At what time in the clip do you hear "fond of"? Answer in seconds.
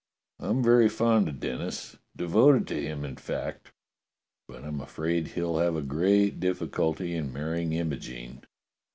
0.89-1.39